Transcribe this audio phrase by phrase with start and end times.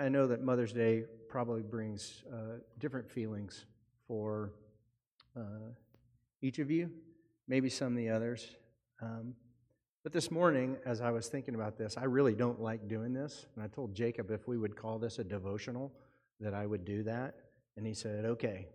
[0.00, 3.66] I know that Mother's Day probably brings uh, different feelings
[4.08, 4.54] for
[5.36, 5.74] uh,
[6.40, 6.90] each of you,
[7.46, 8.56] maybe some of the others.
[9.02, 9.34] Um,
[10.02, 13.44] but this morning, as I was thinking about this, I really don't like doing this.
[13.54, 15.92] And I told Jacob if we would call this a devotional,
[16.40, 17.34] that I would do that.
[17.76, 18.68] And he said, okay.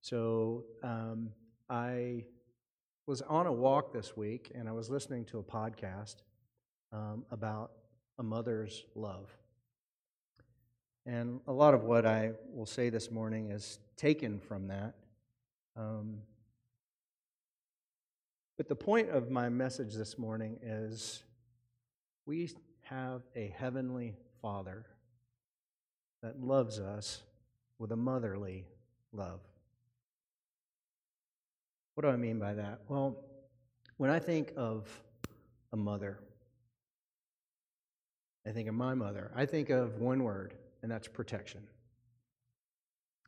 [0.00, 1.30] So um,
[1.68, 2.22] I
[3.06, 6.18] was on a walk this week and I was listening to a podcast
[6.92, 7.72] um, about
[8.20, 9.28] a mother's love.
[11.04, 14.94] And a lot of what I will say this morning is taken from that.
[15.76, 16.18] Um,
[18.56, 21.22] but the point of my message this morning is
[22.26, 22.50] we
[22.82, 24.86] have a heavenly Father
[26.22, 27.22] that loves us
[27.78, 28.64] with a motherly
[29.12, 29.40] love.
[31.94, 32.80] What do I mean by that?
[32.88, 33.16] Well,
[33.96, 34.88] when I think of
[35.72, 36.18] a mother,
[38.46, 39.30] I think of my mother.
[39.34, 41.62] I think of one word, and that's protection.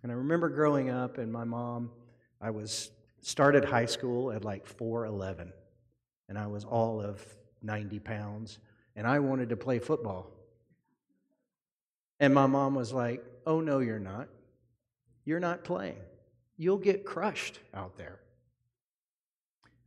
[0.02, 1.91] And I remember growing up, and my mom,
[2.41, 2.91] I was
[3.22, 5.50] started high school at like 4'11,
[6.28, 7.24] and I was all of
[7.62, 8.58] 90 pounds,
[8.96, 10.30] and I wanted to play football.
[12.20, 14.28] And my mom was like, Oh, no, you're not.
[15.24, 15.98] You're not playing.
[16.56, 18.20] You'll get crushed out there.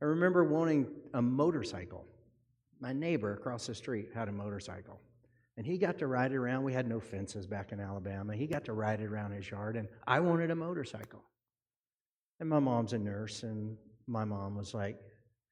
[0.01, 2.05] I remember wanting a motorcycle.
[2.79, 4.99] My neighbor across the street had a motorcycle.
[5.57, 6.63] And he got to ride around.
[6.63, 8.35] We had no fences back in Alabama.
[8.35, 11.23] He got to ride around his yard, and I wanted a motorcycle.
[12.39, 14.99] And my mom's a nurse, and my mom was like,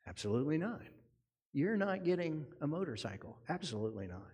[0.08, 0.82] Absolutely not.
[1.52, 3.38] You're not getting a motorcycle.
[3.50, 4.30] Absolutely not.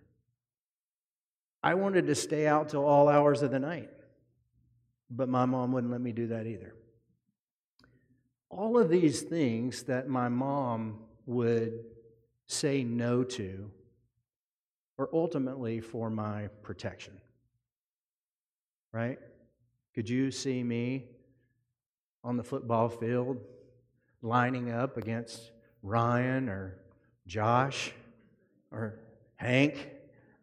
[1.62, 3.90] I wanted to stay out till all hours of the night,
[5.08, 6.74] but my mom wouldn't let me do that either.
[8.50, 11.84] All of these things that my mom would
[12.48, 13.70] say no to
[14.98, 17.14] or ultimately for my protection.
[18.92, 19.18] Right?
[19.94, 21.04] Could you see me
[22.24, 23.38] on the football field
[24.22, 25.50] lining up against
[25.82, 26.78] Ryan or
[27.26, 27.92] Josh
[28.70, 28.98] or
[29.36, 29.90] Hank?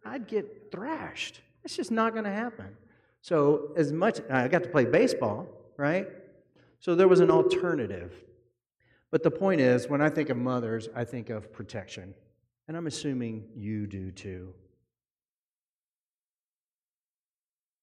[0.06, 1.42] I'd get thrashed.
[1.64, 2.76] It's just not going to happen.
[3.22, 6.08] So, as much, I got to play baseball, right?
[6.80, 8.14] So, there was an alternative.
[9.12, 12.14] But the point is, when I think of mothers, I think of protection.
[12.70, 14.54] And I'm assuming you do too.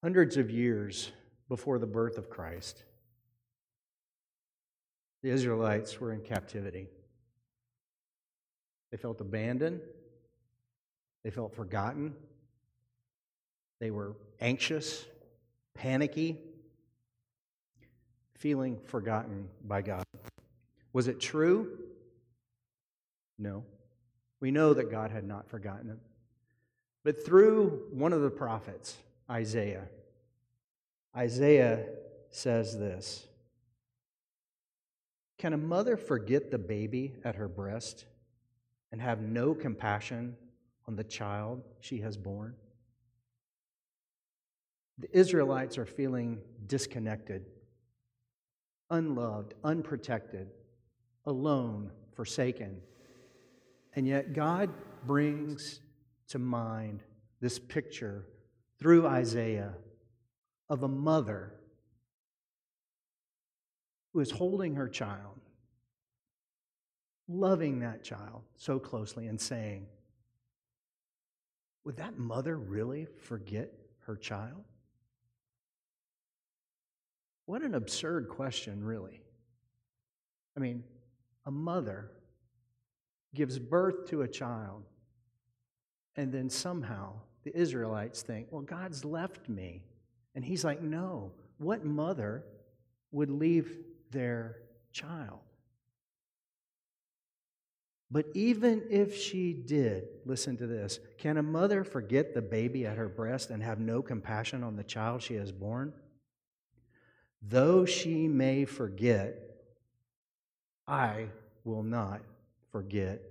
[0.01, 1.11] Hundreds of years
[1.49, 2.85] before the birth of Christ,
[5.25, 6.87] the Israelites were in captivity.
[8.93, 9.81] They felt abandoned,
[11.25, 12.15] they felt forgotten,
[13.81, 15.05] they were anxious,
[15.75, 16.39] panicky,
[18.37, 20.05] feeling forgotten by God.
[20.93, 21.77] Was it true?
[23.37, 23.65] No.
[24.41, 26.01] We know that God had not forgotten them.
[27.05, 28.97] But through one of the prophets,
[29.31, 29.89] Isaiah,
[31.17, 31.87] Isaiah
[32.31, 33.27] says this
[35.39, 38.07] Can a mother forget the baby at her breast
[38.93, 40.37] and have no compassion
[40.87, 42.55] on the child she has born?
[44.99, 47.47] The Israelites are feeling disconnected,
[48.91, 50.49] unloved, unprotected,
[51.27, 52.81] alone, forsaken
[53.97, 54.69] and yet, God
[55.07, 55.81] brings
[56.29, 57.03] to mind
[57.41, 58.27] this picture
[58.79, 59.73] through Isaiah
[60.69, 61.55] of a mother
[64.13, 65.41] who is holding her child,
[67.27, 69.87] loving that child so closely, and saying,
[71.85, 74.65] Would that mother really forget her child?
[77.47, 79.23] What an absurd question, really.
[80.55, 80.85] I mean,
[81.47, 82.11] a mother
[83.35, 84.85] gives birth to a child,
[86.17, 87.13] and then somehow
[87.45, 89.83] the Israelites think, well, God's left me.
[90.35, 92.45] And he's like, no, what mother
[93.13, 93.77] would leave
[94.11, 94.57] their
[94.93, 95.41] child?
[98.11, 102.97] But even if she did, listen to this can a mother forget the baby at
[102.97, 105.93] her breast and have no compassion on the child she has born?
[107.43, 109.37] Though she may forget,
[110.87, 111.27] I
[111.65, 112.23] will not
[112.73, 113.23] forget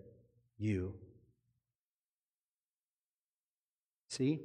[0.57, 0.93] you.
[4.09, 4.39] See?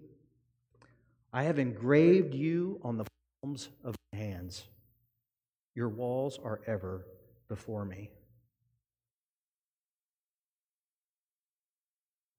[1.32, 3.04] I have engraved you on the
[3.42, 4.64] palms of my hands.
[5.74, 7.06] Your walls are ever
[7.48, 8.10] before me.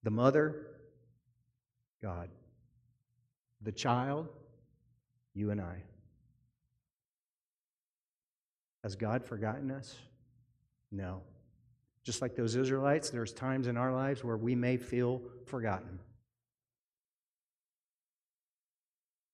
[0.03, 0.67] The mother,
[2.01, 2.29] God.
[3.61, 4.27] The child,
[5.33, 5.83] you and I.
[8.83, 9.95] Has God forgotten us?
[10.91, 11.21] No.
[12.03, 15.99] Just like those Israelites, there's times in our lives where we may feel forgotten.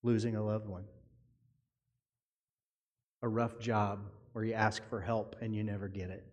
[0.08, 0.86] losing a loved one,
[3.22, 4.00] a rough job
[4.32, 6.26] where you ask for help and you never get it,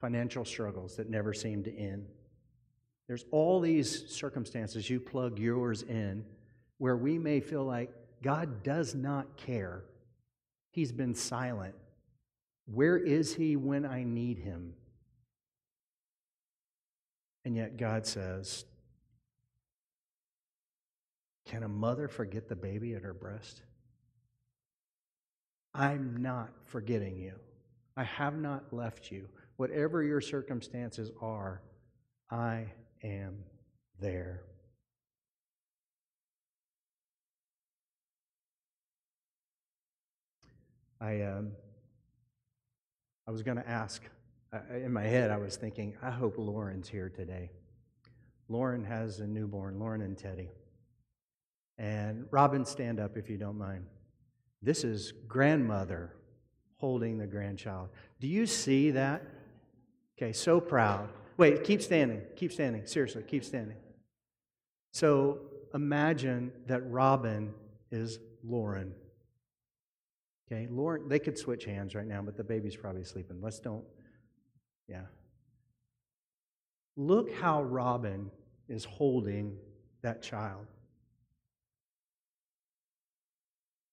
[0.00, 2.08] financial struggles that never seem to end.
[3.06, 6.24] There's all these circumstances, you plug yours in,
[6.78, 9.84] where we may feel like God does not care.
[10.70, 11.74] He's been silent.
[12.72, 14.72] Where is He when I need Him?
[17.44, 18.64] And yet God says,
[21.44, 23.62] Can a mother forget the baby at her breast?
[25.74, 27.34] I'm not forgetting you.
[27.96, 29.28] I have not left you.
[29.56, 31.62] Whatever your circumstances are,
[32.30, 32.66] I
[33.02, 33.36] am
[34.00, 34.44] there.
[41.00, 41.52] I, um,
[43.26, 44.02] I was going to ask,
[44.52, 47.50] uh, in my head, I was thinking, I hope Lauren's here today.
[48.48, 50.50] Lauren has a newborn, Lauren and Teddy.
[51.78, 53.86] And Robin, stand up if you don't mind.
[54.60, 56.14] This is grandmother
[56.76, 57.88] holding the grandchild.
[58.20, 59.22] Do you see that?
[60.18, 61.08] Okay, so proud.
[61.36, 62.22] Wait, keep standing.
[62.36, 62.86] Keep standing.
[62.86, 63.76] Seriously, keep standing.
[64.92, 65.38] So
[65.74, 67.54] imagine that Robin
[67.90, 68.94] is Lauren.
[70.46, 73.40] Okay, Lauren, they could switch hands right now, but the baby's probably sleeping.
[73.40, 73.84] Let's don't,
[74.88, 75.04] yeah.
[76.96, 78.30] Look how Robin
[78.68, 79.56] is holding
[80.02, 80.66] that child.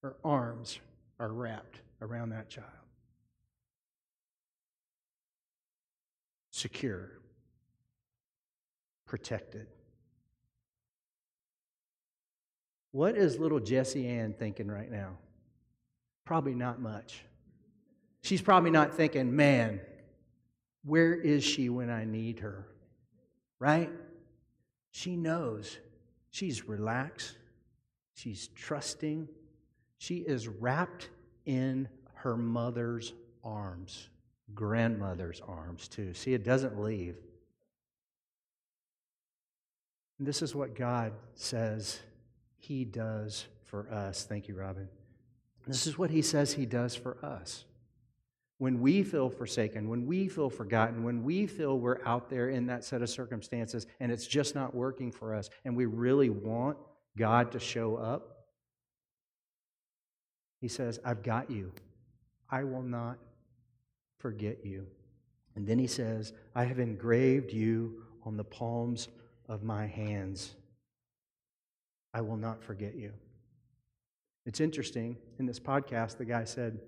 [0.01, 0.79] Her arms
[1.19, 2.67] are wrapped around that child.
[6.51, 7.11] Secure,
[9.05, 9.67] protected.
[12.91, 15.17] What is little Jessie Ann thinking right now?
[16.29, 17.25] Probably not much.
[18.21, 19.81] She's probably not thinking, man,
[20.85, 22.67] where is she when I need her?
[23.57, 23.89] Right?
[24.91, 25.79] She knows.
[26.29, 27.35] She's relaxed.
[28.13, 29.27] She's trusting.
[29.97, 31.09] She is wrapped
[31.47, 33.11] in her mother's
[33.43, 34.09] arms,
[34.53, 36.13] grandmother's arms, too.
[36.13, 37.15] See, it doesn't leave.
[40.19, 41.99] And this is what God says
[42.59, 44.25] He does for us.
[44.25, 44.89] Thank you, Robin.
[45.69, 47.65] This is what He says He does for us.
[48.57, 52.65] When we feel forsaken, when we feel forgotten, when we feel we're out there in
[52.67, 56.77] that set of circumstances and it's just not working for us, and we really want
[57.17, 58.47] God to show up,
[60.59, 61.71] he says, I've got you.
[62.49, 63.17] I will not
[64.17, 64.87] forget you.
[65.55, 69.07] And then he says, I have engraved you on the palms
[69.47, 70.55] of my hands.
[72.13, 73.13] I will not forget you.
[74.45, 76.79] It's interesting, in this podcast, the guy said,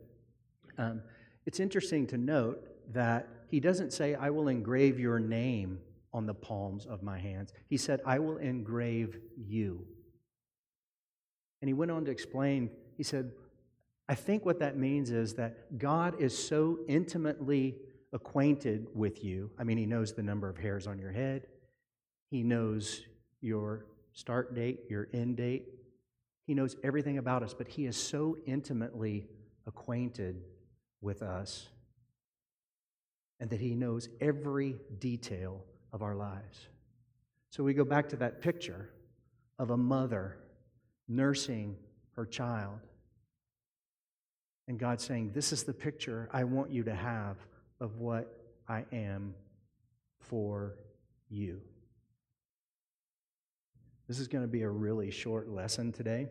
[0.77, 1.01] um,
[1.45, 5.79] it's interesting to note that he doesn't say, I will engrave your name
[6.13, 7.53] on the palms of my hands.
[7.69, 9.85] He said, I will engrave you.
[11.61, 13.31] And he went on to explain, he said,
[14.11, 17.75] I think what that means is that God is so intimately
[18.13, 19.51] acquainted with you.
[19.57, 21.47] I mean, He knows the number of hairs on your head,
[22.29, 23.03] He knows
[23.39, 25.63] your start date, your end date.
[26.45, 29.27] He knows everything about us, but He is so intimately
[29.65, 30.41] acquainted
[31.01, 31.67] with us
[33.39, 36.67] and that He knows every detail of our lives.
[37.49, 38.89] So we go back to that picture
[39.59, 40.37] of a mother
[41.07, 41.75] nursing
[42.15, 42.79] her child
[44.67, 47.37] and God saying, This is the picture I want you to have
[47.79, 48.33] of what
[48.67, 49.33] I am
[50.19, 50.75] for
[51.29, 51.61] you.
[54.11, 56.27] This is going to be a really short lesson today.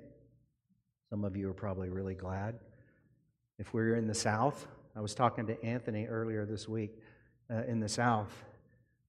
[1.08, 2.58] Some of you are probably really glad.
[3.58, 6.90] If we're in the South, I was talking to Anthony earlier this week.
[7.50, 8.30] Uh, in the South,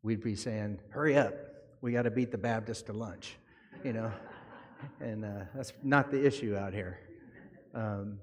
[0.04, 1.34] we'd be saying, Hurry up,
[1.82, 3.36] we got to beat the Baptist to lunch,
[3.84, 4.10] you know?
[5.02, 6.98] and uh, that's not the issue out here.
[7.76, 8.20] Um,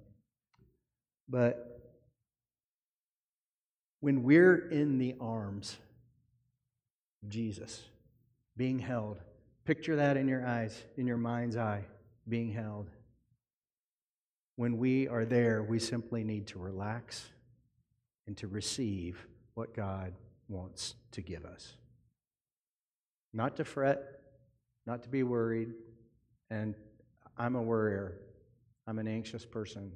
[1.28, 1.92] but
[4.00, 5.76] when we're in the arms
[7.22, 7.84] of Jesus,
[8.56, 9.18] being held,
[9.68, 11.84] picture that in your eyes, in your mind's eye,
[12.26, 12.88] being held.
[14.56, 17.26] When we are there, we simply need to relax
[18.26, 20.14] and to receive what God
[20.48, 21.74] wants to give us.
[23.34, 24.22] Not to fret,
[24.86, 25.74] not to be worried,
[26.48, 26.74] and
[27.36, 28.14] I'm a worrier.
[28.86, 29.92] I'm an anxious person.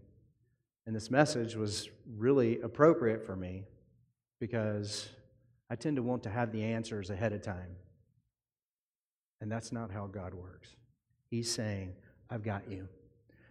[0.87, 1.89] And this message was
[2.19, 3.65] really appropriate for me
[4.39, 5.09] because
[5.71, 7.77] I tend to want to have the answers ahead of time.
[9.43, 10.69] And that's not how God works.
[11.29, 11.95] He's saying,
[12.31, 12.89] I've got you.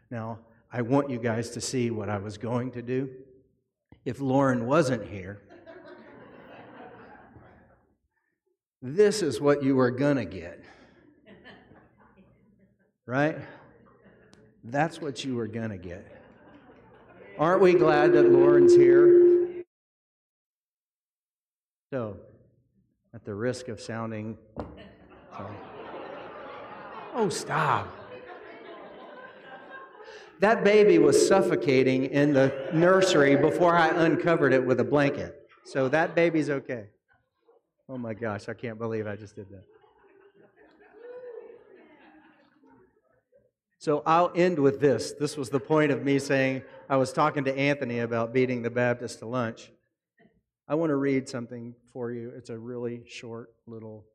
[0.09, 0.39] Now,
[0.71, 3.09] I want you guys to see what I was going to do.
[4.05, 5.41] If Lauren wasn't here,
[8.81, 10.63] this is what you were going to get.
[13.05, 13.37] Right?
[14.63, 16.07] That's what you were going to get.
[17.37, 19.65] Aren't we glad that Lauren's here?
[21.91, 22.15] So,
[23.13, 24.37] at the risk of sounding.
[25.35, 25.55] Sorry.
[27.13, 27.87] Oh, stop.
[30.39, 35.47] That baby was suffocating in the nursery before I uncovered it with a blanket.
[35.65, 36.87] So that baby's okay.
[37.87, 39.63] Oh my gosh, I can't believe I just did that.
[43.77, 45.11] So I'll end with this.
[45.11, 48.69] This was the point of me saying I was talking to Anthony about beating the
[48.69, 49.71] Baptist to lunch.
[50.67, 52.31] I want to read something for you.
[52.35, 54.05] It's a really short little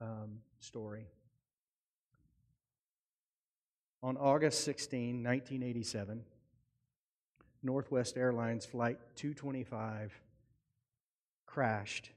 [0.00, 1.06] um, story.
[4.06, 6.22] On August 16, 1987,
[7.64, 10.12] Northwest Airlines Flight 225
[11.44, 12.10] crashed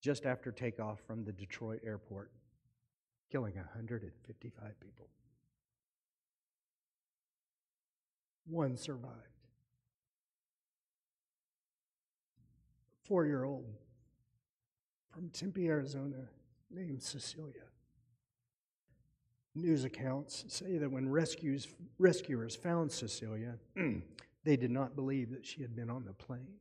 [0.00, 2.30] just after takeoff from the Detroit airport,
[3.30, 5.06] killing 155 people.
[8.46, 9.12] One survived.
[13.04, 13.66] Four year old
[15.10, 16.30] from Tempe, Arizona,
[16.70, 17.64] named Cecilia.
[19.54, 21.68] News accounts say that when rescues,
[21.98, 23.98] rescuers found Cecilia, hmm.
[24.44, 26.54] they did not believe that she had been on the plane.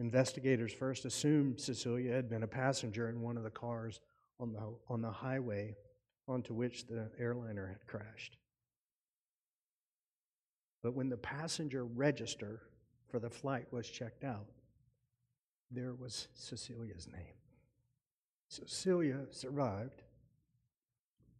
[0.00, 4.00] Investigators first assumed Cecilia had been a passenger in one of the cars
[4.40, 5.76] on the, on the highway
[6.26, 8.38] onto which the airliner had crashed.
[10.82, 12.62] But when the passenger register
[13.08, 14.46] for the flight was checked out,
[15.70, 17.38] there was Cecilia's name.
[18.48, 20.02] Cecilia survived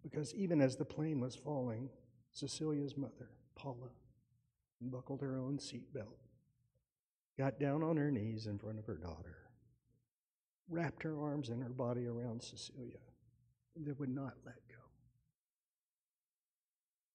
[0.04, 1.88] because even as the plane was falling,
[2.30, 3.88] Cecilia's mother, Paula,
[4.80, 6.18] buckled her own seatbelt,
[7.38, 9.38] got down on her knees in front of her daughter,
[10.68, 12.98] wrapped her arms and her body around Cecilia,
[13.74, 14.74] and they would not let go.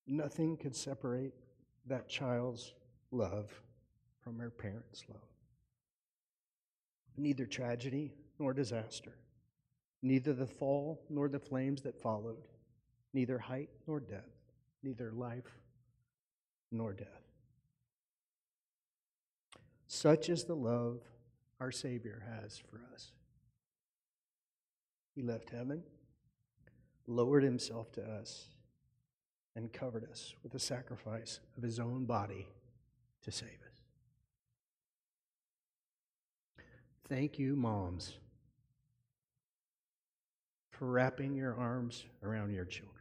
[0.08, 1.34] Nothing could separate
[1.86, 2.74] that child's
[3.12, 3.52] love
[4.20, 5.22] from her parents' love.
[7.18, 9.14] Neither tragedy nor disaster,
[10.02, 12.38] neither the fall nor the flames that followed
[13.14, 14.38] neither height nor depth,
[14.84, 15.60] neither life
[16.72, 17.08] nor death.
[19.88, 21.00] Such is the love
[21.60, 23.12] our Savior has for us.
[25.16, 25.84] He left heaven,
[27.08, 28.46] lowered himself to us,
[29.56, 32.48] and covered us with the sacrifice of his own body
[33.24, 33.82] to save us.
[37.10, 38.14] Thank you, moms,
[40.70, 42.99] for wrapping your arms around your children.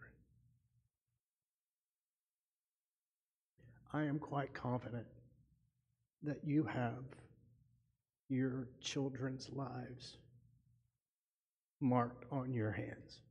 [3.99, 5.07] I am quite confident
[6.23, 7.03] that you have
[8.29, 10.19] your children's lives
[11.81, 13.23] marked on your hands.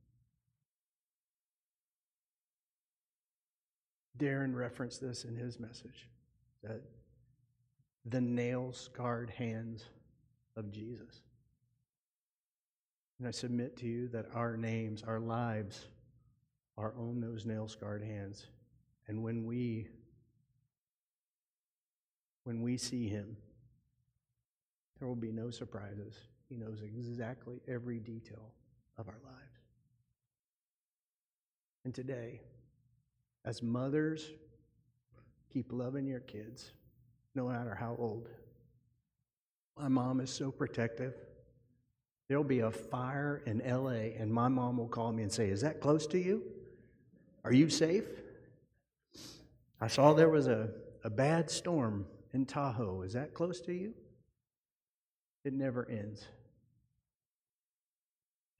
[4.18, 6.06] Darren referenced this in his message
[6.62, 6.82] that
[8.04, 9.86] the nail scarred hands
[10.54, 11.22] of Jesus.
[13.18, 15.86] And I submit to you that our names, our lives,
[16.76, 18.48] are on those nail scarred hands.
[19.06, 19.88] And when we
[22.48, 23.36] when we see him,
[24.98, 26.14] there will be no surprises.
[26.48, 28.54] He knows exactly every detail
[28.96, 29.60] of our lives.
[31.84, 32.40] And today,
[33.44, 34.30] as mothers,
[35.52, 36.70] keep loving your kids,
[37.34, 38.30] no matter how old.
[39.78, 41.12] My mom is so protective.
[42.28, 45.60] There'll be a fire in LA, and my mom will call me and say, Is
[45.60, 46.44] that close to you?
[47.44, 48.06] Are you safe?
[49.82, 50.70] I saw there was a,
[51.04, 52.06] a bad storm
[52.38, 53.02] in Tahoe.
[53.02, 53.92] Is that close to you?
[55.44, 56.24] It never ends.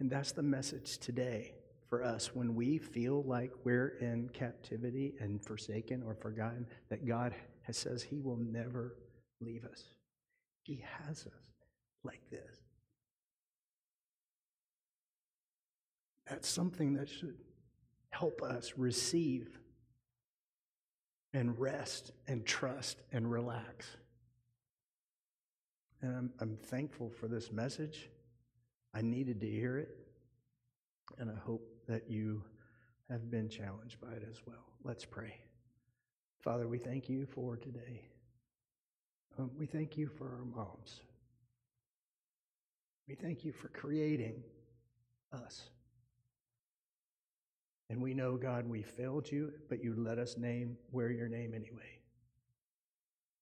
[0.00, 1.54] And that's the message today
[1.88, 7.34] for us when we feel like we're in captivity and forsaken or forgotten, that God
[7.62, 8.96] has, says He will never
[9.40, 9.84] leave us.
[10.64, 11.52] He has us
[12.04, 12.58] like this.
[16.28, 17.36] That's something that should
[18.10, 19.58] help us receive
[21.32, 23.86] and rest and trust and relax.
[26.00, 28.08] And I'm, I'm thankful for this message.
[28.94, 29.96] I needed to hear it.
[31.18, 32.42] And I hope that you
[33.10, 34.64] have been challenged by it as well.
[34.84, 35.34] Let's pray.
[36.40, 38.02] Father, we thank you for today.
[39.38, 41.00] Um, we thank you for our moms.
[43.08, 44.42] We thank you for creating
[45.32, 45.70] us.
[47.90, 51.54] And we know, God, we failed you, but you let us name, wear your name
[51.54, 52.00] anyway.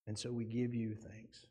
[0.06, 1.46] And so we give you thanks.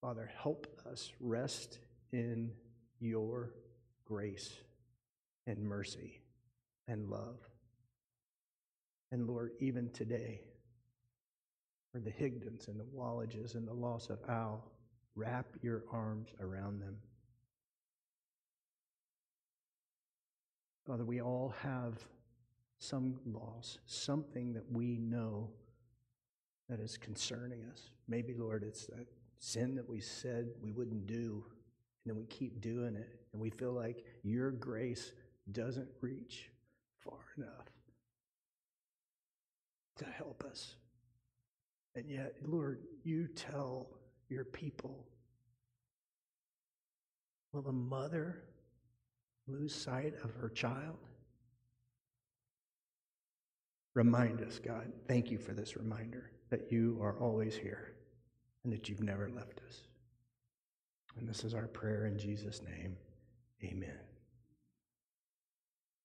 [0.00, 1.78] Father, help us rest
[2.12, 2.52] in
[3.00, 3.52] your
[4.06, 4.50] grace
[5.46, 6.22] and mercy
[6.88, 7.38] and love.
[9.12, 10.40] And Lord, even today,
[11.92, 14.64] for the Higdons and the Wallages and the loss of Al,
[15.16, 16.96] wrap your arms around them.
[20.90, 22.04] Father, we all have
[22.80, 25.48] some loss, something that we know
[26.68, 27.90] that is concerning us.
[28.08, 29.06] Maybe, Lord, it's that
[29.38, 33.50] sin that we said we wouldn't do, and then we keep doing it, and we
[33.50, 35.12] feel like your grace
[35.52, 36.50] doesn't reach
[36.98, 37.70] far enough
[39.98, 40.74] to help us.
[41.94, 43.90] And yet, Lord, you tell
[44.28, 45.06] your people
[47.52, 48.42] well, the mother
[49.52, 50.98] lose sight of her child?
[53.94, 54.92] Remind us, God.
[55.08, 57.94] Thank you for this reminder that you are always here
[58.64, 59.80] and that you've never left us.
[61.18, 62.96] And this is our prayer in Jesus' name.
[63.64, 64.09] Amen.